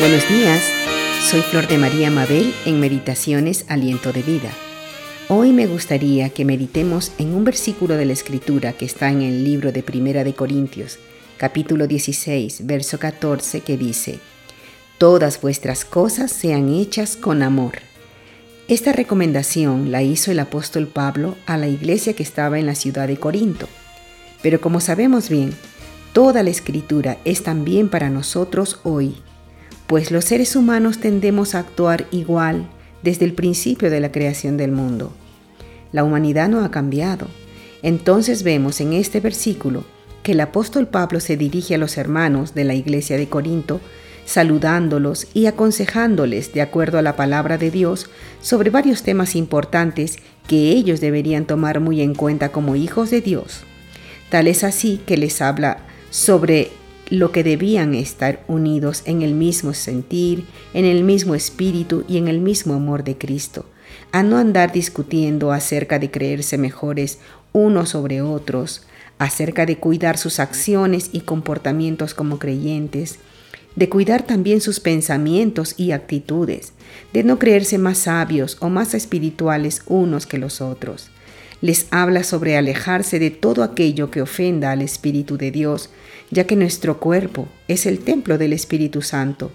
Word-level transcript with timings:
Buenos 0.00 0.28
días, 0.28 0.62
soy 1.28 1.40
Flor 1.40 1.66
de 1.66 1.76
María 1.76 2.08
Mabel 2.08 2.54
en 2.64 2.78
Meditaciones 2.78 3.64
Aliento 3.66 4.12
de 4.12 4.22
Vida. 4.22 4.52
Hoy 5.28 5.52
me 5.52 5.66
gustaría 5.66 6.30
que 6.30 6.44
meditemos 6.44 7.10
en 7.18 7.34
un 7.34 7.42
versículo 7.42 7.96
de 7.96 8.04
la 8.04 8.12
Escritura 8.12 8.74
que 8.74 8.84
está 8.84 9.10
en 9.10 9.22
el 9.22 9.42
libro 9.42 9.72
de 9.72 9.82
Primera 9.82 10.22
de 10.22 10.34
Corintios, 10.34 11.00
capítulo 11.36 11.88
16, 11.88 12.64
verso 12.64 13.00
14, 13.00 13.62
que 13.62 13.76
dice, 13.76 14.20
Todas 14.98 15.40
vuestras 15.40 15.84
cosas 15.84 16.30
sean 16.30 16.68
hechas 16.68 17.16
con 17.16 17.42
amor. 17.42 17.80
Esta 18.68 18.92
recomendación 18.92 19.90
la 19.90 20.04
hizo 20.04 20.30
el 20.30 20.38
apóstol 20.38 20.86
Pablo 20.86 21.36
a 21.44 21.56
la 21.56 21.66
iglesia 21.66 22.12
que 22.12 22.22
estaba 22.22 22.60
en 22.60 22.66
la 22.66 22.76
ciudad 22.76 23.08
de 23.08 23.16
Corinto. 23.16 23.66
Pero 24.42 24.60
como 24.60 24.78
sabemos 24.78 25.28
bien, 25.28 25.54
toda 26.12 26.44
la 26.44 26.50
escritura 26.50 27.18
es 27.24 27.42
también 27.42 27.88
para 27.88 28.10
nosotros 28.10 28.78
hoy 28.84 29.16
pues 29.88 30.10
los 30.10 30.26
seres 30.26 30.54
humanos 30.54 30.98
tendemos 30.98 31.54
a 31.54 31.60
actuar 31.60 32.06
igual 32.12 32.68
desde 33.02 33.24
el 33.24 33.32
principio 33.32 33.90
de 33.90 34.00
la 34.00 34.12
creación 34.12 34.58
del 34.58 34.70
mundo. 34.70 35.12
La 35.92 36.04
humanidad 36.04 36.48
no 36.48 36.62
ha 36.62 36.70
cambiado. 36.70 37.26
Entonces 37.82 38.42
vemos 38.42 38.80
en 38.82 38.92
este 38.92 39.20
versículo 39.20 39.84
que 40.22 40.32
el 40.32 40.40
apóstol 40.40 40.88
Pablo 40.88 41.20
se 41.20 41.38
dirige 41.38 41.74
a 41.74 41.78
los 41.78 41.96
hermanos 41.96 42.54
de 42.54 42.64
la 42.64 42.74
iglesia 42.74 43.16
de 43.16 43.28
Corinto, 43.28 43.80
saludándolos 44.26 45.26
y 45.32 45.46
aconsejándoles 45.46 46.52
de 46.52 46.60
acuerdo 46.60 46.98
a 46.98 47.02
la 47.02 47.16
palabra 47.16 47.56
de 47.56 47.70
Dios 47.70 48.10
sobre 48.42 48.68
varios 48.68 49.02
temas 49.02 49.34
importantes 49.34 50.18
que 50.46 50.72
ellos 50.72 51.00
deberían 51.00 51.46
tomar 51.46 51.80
muy 51.80 52.02
en 52.02 52.14
cuenta 52.14 52.50
como 52.50 52.76
hijos 52.76 53.08
de 53.08 53.22
Dios. 53.22 53.62
Tal 54.28 54.48
es 54.48 54.64
así 54.64 55.00
que 55.06 55.16
les 55.16 55.40
habla 55.40 55.78
sobre 56.10 56.72
lo 57.10 57.32
que 57.32 57.42
debían 57.42 57.94
estar 57.94 58.44
unidos 58.48 59.02
en 59.06 59.22
el 59.22 59.34
mismo 59.34 59.72
sentir, 59.72 60.44
en 60.74 60.84
el 60.84 61.04
mismo 61.04 61.34
espíritu 61.34 62.04
y 62.08 62.18
en 62.18 62.28
el 62.28 62.40
mismo 62.40 62.74
amor 62.74 63.04
de 63.04 63.16
Cristo, 63.16 63.66
a 64.12 64.22
no 64.22 64.36
andar 64.36 64.72
discutiendo 64.72 65.52
acerca 65.52 65.98
de 65.98 66.10
creerse 66.10 66.58
mejores 66.58 67.18
unos 67.52 67.90
sobre 67.90 68.20
otros, 68.20 68.82
acerca 69.18 69.66
de 69.66 69.78
cuidar 69.78 70.18
sus 70.18 70.38
acciones 70.38 71.10
y 71.12 71.20
comportamientos 71.20 72.14
como 72.14 72.38
creyentes, 72.38 73.18
de 73.74 73.88
cuidar 73.88 74.22
también 74.22 74.60
sus 74.60 74.80
pensamientos 74.80 75.74
y 75.76 75.92
actitudes, 75.92 76.72
de 77.12 77.24
no 77.24 77.38
creerse 77.38 77.78
más 77.78 77.98
sabios 77.98 78.58
o 78.60 78.68
más 78.68 78.94
espirituales 78.94 79.82
unos 79.86 80.26
que 80.26 80.38
los 80.38 80.60
otros 80.60 81.10
les 81.60 81.86
habla 81.90 82.22
sobre 82.22 82.56
alejarse 82.56 83.18
de 83.18 83.30
todo 83.30 83.62
aquello 83.62 84.10
que 84.10 84.22
ofenda 84.22 84.70
al 84.70 84.82
Espíritu 84.82 85.36
de 85.36 85.50
Dios, 85.50 85.90
ya 86.30 86.44
que 86.44 86.56
nuestro 86.56 87.00
cuerpo 87.00 87.48
es 87.66 87.86
el 87.86 88.00
templo 88.00 88.38
del 88.38 88.52
Espíritu 88.52 89.02
Santo. 89.02 89.50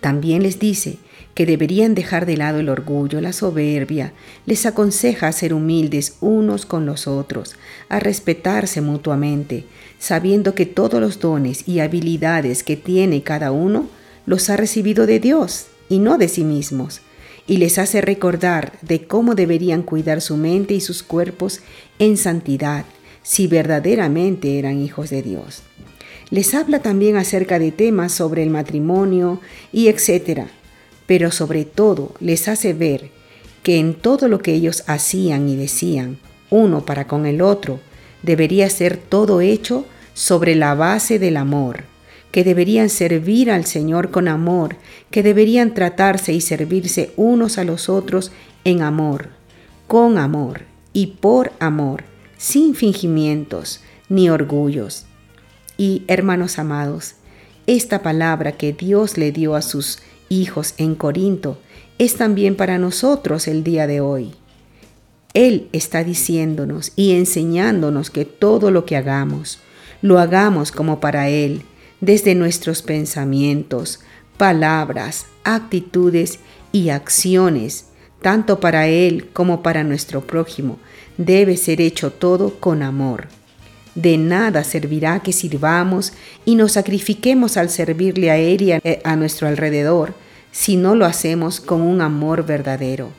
También 0.00 0.42
les 0.42 0.58
dice 0.58 0.98
que 1.34 1.46
deberían 1.46 1.94
dejar 1.94 2.26
de 2.26 2.36
lado 2.36 2.60
el 2.60 2.68
orgullo, 2.68 3.20
la 3.20 3.32
soberbia, 3.32 4.12
les 4.46 4.66
aconseja 4.66 5.28
a 5.28 5.32
ser 5.32 5.54
humildes 5.54 6.16
unos 6.20 6.66
con 6.66 6.86
los 6.86 7.06
otros, 7.06 7.56
a 7.88 7.98
respetarse 8.00 8.80
mutuamente, 8.80 9.64
sabiendo 9.98 10.54
que 10.54 10.66
todos 10.66 11.00
los 11.00 11.20
dones 11.20 11.66
y 11.66 11.80
habilidades 11.80 12.62
que 12.62 12.76
tiene 12.76 13.22
cada 13.22 13.50
uno 13.50 13.88
los 14.26 14.50
ha 14.50 14.56
recibido 14.56 15.06
de 15.06 15.20
Dios 15.20 15.66
y 15.88 15.98
no 15.98 16.18
de 16.18 16.28
sí 16.28 16.44
mismos 16.44 17.00
y 17.46 17.58
les 17.58 17.78
hace 17.78 18.00
recordar 18.00 18.72
de 18.82 19.06
cómo 19.06 19.34
deberían 19.34 19.82
cuidar 19.82 20.20
su 20.20 20.36
mente 20.36 20.74
y 20.74 20.80
sus 20.80 21.02
cuerpos 21.02 21.60
en 21.98 22.16
santidad 22.16 22.84
si 23.22 23.46
verdaderamente 23.46 24.58
eran 24.58 24.80
hijos 24.80 25.10
de 25.10 25.22
Dios. 25.22 25.62
Les 26.30 26.54
habla 26.54 26.80
también 26.80 27.16
acerca 27.16 27.58
de 27.58 27.70
temas 27.72 28.12
sobre 28.12 28.42
el 28.42 28.50
matrimonio 28.50 29.40
y 29.72 29.88
etcétera, 29.88 30.48
pero 31.06 31.30
sobre 31.30 31.64
todo 31.64 32.14
les 32.20 32.48
hace 32.48 32.72
ver 32.72 33.10
que 33.62 33.78
en 33.78 33.94
todo 33.94 34.28
lo 34.28 34.40
que 34.40 34.54
ellos 34.54 34.84
hacían 34.86 35.48
y 35.48 35.56
decían, 35.56 36.18
uno 36.50 36.84
para 36.84 37.06
con 37.06 37.26
el 37.26 37.40
otro, 37.40 37.80
debería 38.22 38.68
ser 38.70 38.96
todo 38.96 39.40
hecho 39.40 39.86
sobre 40.14 40.54
la 40.54 40.74
base 40.74 41.18
del 41.18 41.36
amor 41.36 41.84
que 42.34 42.42
deberían 42.42 42.90
servir 42.90 43.48
al 43.48 43.64
Señor 43.64 44.10
con 44.10 44.26
amor, 44.26 44.74
que 45.12 45.22
deberían 45.22 45.72
tratarse 45.72 46.32
y 46.32 46.40
servirse 46.40 47.12
unos 47.16 47.58
a 47.58 47.64
los 47.64 47.88
otros 47.88 48.32
en 48.64 48.82
amor, 48.82 49.28
con 49.86 50.18
amor 50.18 50.62
y 50.92 51.06
por 51.20 51.52
amor, 51.60 52.02
sin 52.36 52.74
fingimientos 52.74 53.82
ni 54.08 54.30
orgullos. 54.30 55.06
Y 55.78 56.02
hermanos 56.08 56.58
amados, 56.58 57.14
esta 57.68 58.02
palabra 58.02 58.50
que 58.50 58.72
Dios 58.72 59.16
le 59.16 59.30
dio 59.30 59.54
a 59.54 59.62
sus 59.62 60.00
hijos 60.28 60.74
en 60.76 60.96
Corinto 60.96 61.58
es 61.98 62.16
también 62.16 62.56
para 62.56 62.78
nosotros 62.78 63.46
el 63.46 63.62
día 63.62 63.86
de 63.86 64.00
hoy. 64.00 64.32
Él 65.34 65.68
está 65.70 66.02
diciéndonos 66.02 66.94
y 66.96 67.12
enseñándonos 67.12 68.10
que 68.10 68.24
todo 68.24 68.72
lo 68.72 68.86
que 68.86 68.96
hagamos, 68.96 69.60
lo 70.02 70.18
hagamos 70.18 70.72
como 70.72 70.98
para 70.98 71.28
Él, 71.28 71.62
desde 72.04 72.34
nuestros 72.34 72.82
pensamientos, 72.82 74.00
palabras, 74.36 75.26
actitudes 75.42 76.38
y 76.70 76.90
acciones, 76.90 77.86
tanto 78.20 78.60
para 78.60 78.88
Él 78.88 79.30
como 79.32 79.62
para 79.62 79.84
nuestro 79.84 80.26
prójimo, 80.26 80.78
debe 81.16 81.56
ser 81.56 81.80
hecho 81.80 82.10
todo 82.10 82.58
con 82.60 82.82
amor. 82.82 83.28
De 83.94 84.18
nada 84.18 84.64
servirá 84.64 85.20
que 85.20 85.32
sirvamos 85.32 86.12
y 86.44 86.56
nos 86.56 86.72
sacrifiquemos 86.72 87.56
al 87.56 87.70
servirle 87.70 88.30
a 88.30 88.36
Él 88.36 88.62
y 88.62 88.72
a, 88.72 89.16
nuestro 89.16 89.46
alrededor 89.48 90.14
si 90.52 90.76
no 90.76 90.94
lo 90.94 91.06
hacemos 91.06 91.60
con 91.60 91.80
un 91.80 92.00
amor 92.00 92.44
verdadero. 92.44 93.10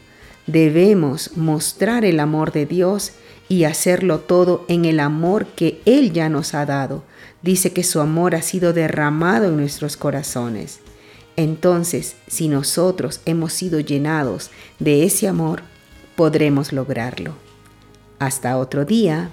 Debemos 0.48 1.36
mostrar 1.36 2.06
el 2.06 2.20
amor 2.20 2.52
de 2.52 2.66
Dios 2.66 3.14
y 3.50 3.64
hacerlo 3.64 4.20
todo 4.20 4.66
en 4.68 4.86
el 4.86 5.00
amor 5.00 5.48
que 5.48 5.82
Él 5.86 6.14
ya 6.14 6.30
nos 6.30 6.54
ha 6.54 6.66
dado. 6.66 7.04
Dice 7.42 7.74
que 7.74 7.84
su 7.84 8.00
amor 8.00 8.36
ha 8.36 8.42
sido 8.42 8.74
derramado 8.74 9.46
en 9.46 9.58
nuestros 9.58 9.98
corazones. 9.98 10.80
Entonces, 11.36 12.16
si 12.28 12.48
nosotros 12.48 13.22
hemos 13.26 13.54
sido 13.54 13.80
llenados 13.80 14.52
de 14.80 15.04
ese 15.04 15.28
amor, 15.28 15.64
podremos 16.16 16.72
lograrlo. 16.72 17.36
Hasta 18.20 18.58
otro 18.58 18.86
día. 18.86 19.30